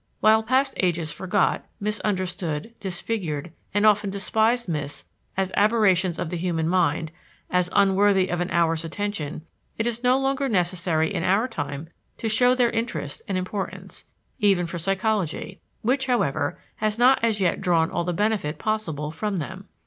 [0.19, 5.05] While past ages forgot, misunderstood, disfigured, and often despised myths
[5.37, 7.11] as aberrations of the human mind,
[7.51, 9.43] as unworthy of an hour's attention,
[9.77, 11.87] it is no longer necessary in our time
[12.17, 14.03] to show their interest and importance,
[14.39, 19.37] even for psychology, which, however, has not as yet drawn all the benefit possible from
[19.37, 19.67] them.